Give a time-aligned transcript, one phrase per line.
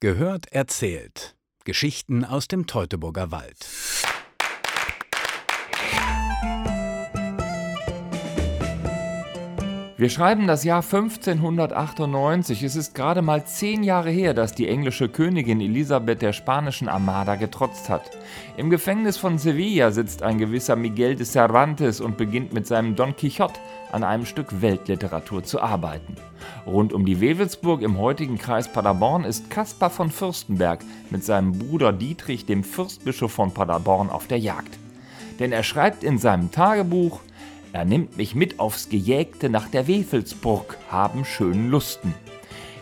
[0.00, 1.34] Gehört erzählt.
[1.64, 3.66] Geschichten aus dem Teutoburger Wald.
[9.96, 12.62] Wir schreiben das Jahr 1598.
[12.62, 17.34] Es ist gerade mal zehn Jahre her, dass die englische Königin Elisabeth der spanischen Armada
[17.34, 18.08] getrotzt hat.
[18.56, 23.16] Im Gefängnis von Sevilla sitzt ein gewisser Miguel de Cervantes und beginnt mit seinem Don
[23.16, 23.58] Quixote
[23.90, 26.14] an einem Stück Weltliteratur zu arbeiten.
[26.68, 31.94] Rund um die Wewelsburg im heutigen Kreis Paderborn ist Caspar von Fürstenberg mit seinem Bruder
[31.94, 34.78] Dietrich, dem Fürstbischof von Paderborn, auf der Jagd.
[35.38, 37.20] Denn er schreibt in seinem Tagebuch,
[37.72, 42.14] er nimmt mich mit aufs Gejägte nach der Wefelsburg, haben schönen Lusten.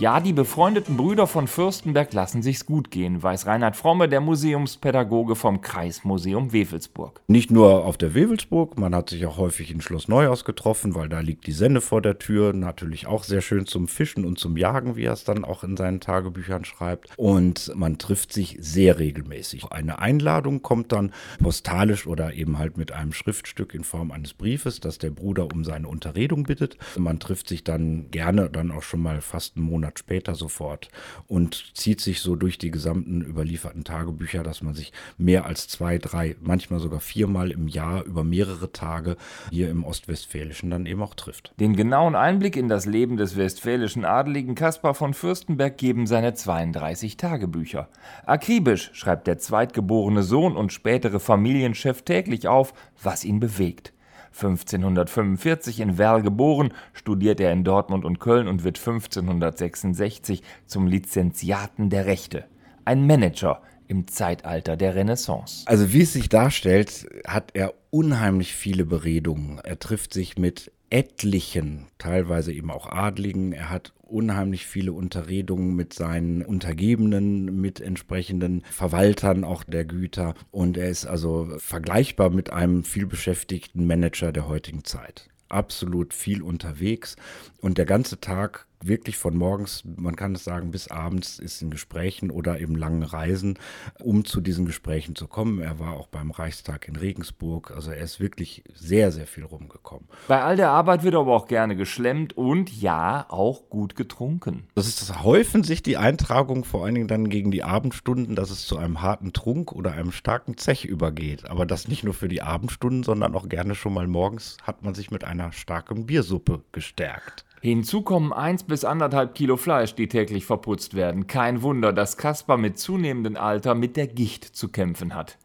[0.00, 5.36] Ja, die befreundeten Brüder von Fürstenberg lassen sich's gut gehen, weiß Reinhard Fromme, der Museumspädagoge
[5.36, 7.20] vom Kreismuseum Wewelsburg.
[7.26, 11.10] Nicht nur auf der Wewelsburg, man hat sich auch häufig in Schloss Neuhaus getroffen, weil
[11.10, 12.54] da liegt die Senne vor der Tür.
[12.54, 15.76] Natürlich auch sehr schön zum Fischen und zum Jagen, wie er es dann auch in
[15.76, 17.10] seinen Tagebüchern schreibt.
[17.18, 19.66] Und man trifft sich sehr regelmäßig.
[19.66, 24.80] Eine Einladung kommt dann postalisch oder eben halt mit einem Schriftstück in Form eines Briefes,
[24.80, 26.78] das der Bruder um seine Unterredung bittet.
[26.96, 30.88] Man trifft sich dann gerne dann auch schon mal fast einen Monat Monat später sofort
[31.26, 35.98] und zieht sich so durch die gesamten überlieferten Tagebücher, dass man sich mehr als zwei,
[35.98, 39.16] drei, manchmal sogar viermal im Jahr über mehrere Tage
[39.50, 41.52] hier im Ostwestfälischen dann eben auch trifft.
[41.58, 47.16] Den genauen Einblick in das Leben des westfälischen Adeligen Kaspar von Fürstenberg geben seine 32
[47.16, 47.88] Tagebücher.
[48.24, 53.92] Akribisch schreibt der zweitgeborene Sohn und spätere Familienchef täglich auf, was ihn bewegt.
[54.32, 61.90] 1545 in Werl geboren, studiert er in Dortmund und Köln und wird 1566 zum Lizenziaten
[61.90, 62.44] der Rechte.
[62.84, 65.64] Ein Manager im Zeitalter der Renaissance.
[65.66, 69.58] Also wie es sich darstellt, hat er unheimlich viele Beredungen.
[69.64, 73.52] Er trifft sich mit etlichen, teilweise eben auch Adligen.
[73.52, 80.34] Er hat unheimlich viele Unterredungen mit seinen Untergebenen, mit entsprechenden Verwaltern auch der Güter.
[80.50, 85.28] Und er ist also vergleichbar mit einem vielbeschäftigten Manager der heutigen Zeit.
[85.48, 87.16] Absolut viel unterwegs
[87.60, 91.70] und der ganze Tag wirklich von morgens, man kann es sagen, bis abends ist in
[91.70, 93.58] Gesprächen oder eben langen Reisen,
[94.02, 95.60] um zu diesen Gesprächen zu kommen.
[95.60, 100.08] Er war auch beim Reichstag in Regensburg, also er ist wirklich sehr, sehr viel rumgekommen.
[100.28, 104.64] Bei all der Arbeit wird aber auch gerne geschlemmt und ja, auch gut getrunken.
[104.74, 108.50] Das ist das häufen sich die Eintragungen vor allen Dingen dann gegen die Abendstunden, dass
[108.50, 111.48] es zu einem harten Trunk oder einem starken Zech übergeht.
[111.48, 114.94] Aber das nicht nur für die Abendstunden, sondern auch gerne schon mal morgens hat man
[114.94, 117.44] sich mit einer starken Biersuppe gestärkt.
[117.62, 121.26] Hinzu kommen 1 bis 1,5 Kilo Fleisch, die täglich verputzt werden.
[121.26, 125.36] Kein Wunder, dass Kaspar mit zunehmendem Alter mit der Gicht zu kämpfen hat.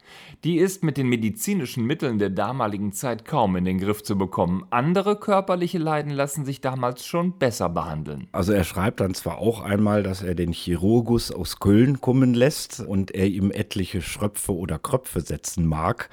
[0.43, 4.65] Die ist mit den medizinischen Mitteln der damaligen Zeit kaum in den Griff zu bekommen.
[4.69, 8.27] Andere körperliche Leiden lassen sich damals schon besser behandeln.
[8.31, 12.79] Also er schreibt dann zwar auch einmal, dass er den Chirurgus aus Köln kommen lässt
[12.79, 16.09] und er ihm etliche Schröpfe oder Kröpfe setzen mag,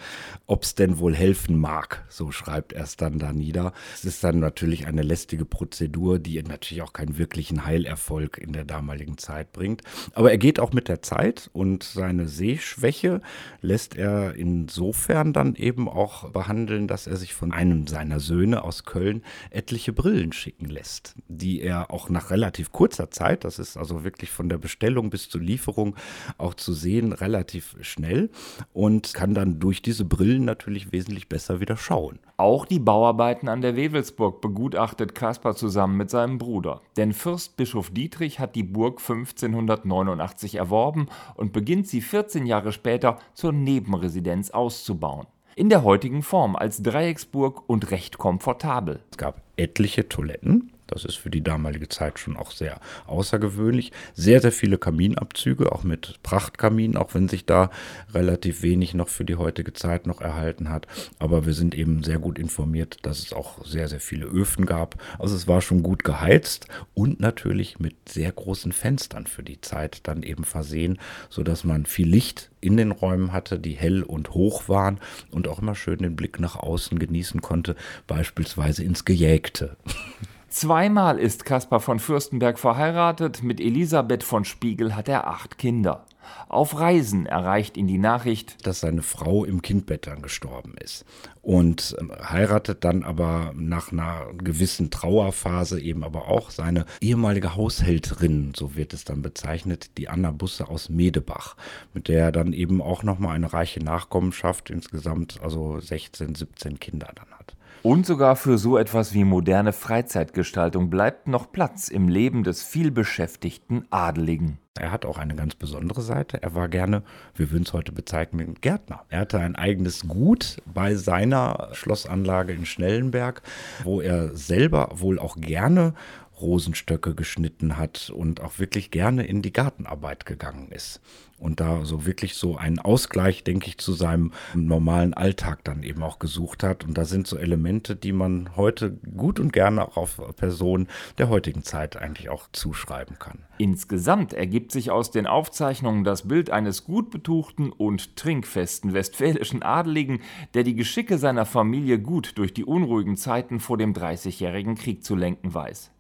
[0.47, 2.05] ob es denn wohl helfen mag.
[2.09, 3.73] So schreibt er es dann da nieder.
[3.95, 8.65] Es ist dann natürlich eine lästige Prozedur, die natürlich auch keinen wirklichen Heilerfolg in der
[8.65, 9.83] damaligen Zeit bringt.
[10.15, 13.21] Aber er geht auch mit der Zeit und seine Sehschwäche
[13.61, 18.85] lässt er insofern dann eben auch behandeln, dass er sich von einem seiner Söhne aus
[18.85, 24.05] Köln etliche Brillen schicken lässt, die er auch nach relativ kurzer Zeit, das ist also
[24.05, 25.97] wirklich von der Bestellung bis zur Lieferung
[26.39, 28.31] auch zu sehen, relativ schnell
[28.73, 32.19] und kann dann durch diese Brillen natürlich wesentlich besser wieder schauen.
[32.37, 36.81] Auch die Bauarbeiten an der Wewelsburg begutachtet Kaspar zusammen mit seinem Bruder.
[36.97, 43.53] Denn Fürstbischof Dietrich hat die Burg 1589 erworben und beginnt sie 14 Jahre später zur
[43.53, 45.27] Nebenresidenz auszubauen.
[45.55, 49.01] In der heutigen Form als Dreiecksburg und recht komfortabel.
[49.11, 53.93] Es gab etliche Toiletten, das ist für die damalige Zeit schon auch sehr außergewöhnlich.
[54.15, 57.71] Sehr, sehr viele Kaminabzüge, auch mit Prachtkaminen, auch wenn sich da
[58.13, 60.87] relativ wenig noch für die heutige Zeit noch erhalten hat.
[61.19, 65.01] Aber wir sind eben sehr gut informiert, dass es auch sehr, sehr viele Öfen gab.
[65.19, 70.01] Also es war schon gut geheizt und natürlich mit sehr großen Fenstern für die Zeit
[70.05, 70.99] dann eben versehen,
[71.31, 75.01] sodass man viel Licht in den Räumen hatte, die hell und hoch waren
[75.31, 77.77] und auch immer schön den Blick nach außen genießen konnte,
[78.07, 79.77] beispielsweise ins Gejägte.
[80.53, 86.05] Zweimal ist Caspar von Fürstenberg verheiratet, mit Elisabeth von Spiegel hat er acht Kinder.
[86.47, 91.07] Auf Reisen erreicht ihn die Nachricht, dass seine Frau im Kindbett dann gestorben ist
[91.41, 98.53] und ähm, heiratet dann aber nach einer gewissen Trauerphase eben aber auch seine ehemalige Haushälterin,
[98.55, 101.57] so wird es dann bezeichnet, die Anna Busse aus Medebach,
[101.95, 107.11] mit der er dann eben auch nochmal eine reiche Nachkommenschaft, insgesamt also 16, 17 Kinder
[107.15, 107.57] dann hat.
[107.83, 113.87] Und sogar für so etwas wie moderne Freizeitgestaltung bleibt noch Platz im Leben des vielbeschäftigten
[113.91, 114.59] Adeligen.
[114.79, 116.41] Er hat auch eine ganz besondere Seite.
[116.43, 117.03] Er war gerne,
[117.35, 119.03] wir würden es heute bezeichnen, Gärtner.
[119.09, 123.43] Er hatte ein eigenes Gut bei seiner Schlossanlage in Schnellenberg,
[123.83, 125.95] wo er selber wohl auch gerne
[126.43, 131.01] Rosenstöcke geschnitten hat und auch wirklich gerne in die Gartenarbeit gegangen ist.
[131.39, 136.01] Und da so wirklich so einen Ausgleich, denke ich, zu seinem normalen Alltag dann eben
[136.05, 136.85] auch gesucht hat.
[136.85, 140.87] Und da sind so Elemente, die man heute gut und gerne auch auf Personen
[141.19, 143.39] der heutigen Zeit eigentlich auch zuschreiben kann.
[143.59, 150.21] Insgesamt ergibt sich aus den Aufzeichnungen das Bild eines gut betuchten und trinkfesten westfälischen Adeligen,
[150.55, 155.17] der die Geschicke seiner Familie gut durch die unruhigen Zeiten vor dem Dreißigjährigen Krieg zu
[155.17, 155.91] lenken weiß.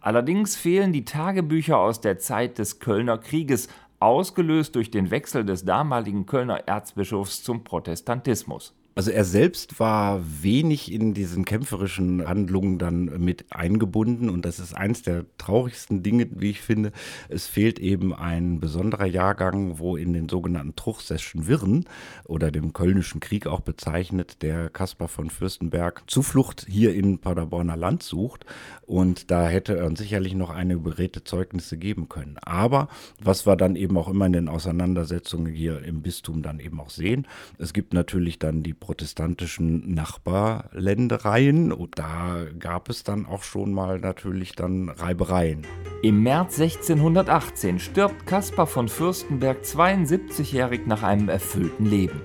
[0.00, 3.68] Allerdings fehlen die Tagebücher aus der Zeit des Kölner Krieges,
[4.00, 8.74] ausgelöst durch den Wechsel des damaligen Kölner Erzbischofs zum Protestantismus.
[8.94, 14.76] Also er selbst war wenig in diesen kämpferischen Handlungen dann mit eingebunden und das ist
[14.76, 16.92] eins der traurigsten Dinge, wie ich finde.
[17.30, 21.86] Es fehlt eben ein besonderer Jahrgang, wo in den sogenannten Truchsesschen Wirren
[22.24, 28.02] oder dem Kölnischen Krieg auch bezeichnet, der Kaspar von Fürstenberg Zuflucht hier in Paderborner Land
[28.02, 28.44] sucht
[28.82, 32.36] und da hätte er sicherlich noch eine beredte Zeugnisse geben können.
[32.42, 32.88] Aber
[33.22, 36.90] was wir dann eben auch immer in den Auseinandersetzungen hier im Bistum dann eben auch
[36.90, 37.26] sehen,
[37.58, 44.00] es gibt natürlich dann die protestantischen Nachbarländereien und da gab es dann auch schon mal
[44.00, 45.64] natürlich dann Reibereien.
[46.02, 52.20] Im März 1618 stirbt Caspar von Fürstenberg 72-jährig nach einem erfüllten Leben.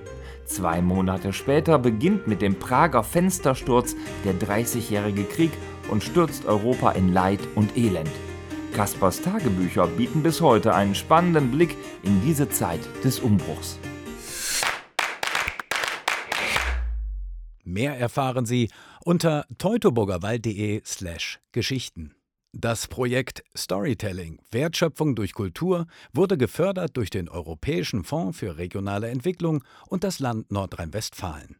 [0.46, 3.94] Zwei Monate später beginnt mit dem Prager Fenstersturz
[4.24, 5.52] der Dreißigjährige Krieg
[5.92, 8.10] und stürzt Europa in Leid und Elend.
[8.74, 13.78] Kaspers Tagebücher bieten bis heute einen spannenden Blick in diese Zeit des Umbruchs.
[17.68, 18.70] Mehr erfahren Sie
[19.04, 22.14] unter teutoburgerwald.de slash Geschichten.
[22.52, 29.62] Das Projekt Storytelling Wertschöpfung durch Kultur wurde gefördert durch den Europäischen Fonds für regionale Entwicklung
[29.86, 31.56] und das Land Nordrhein-Westfalen.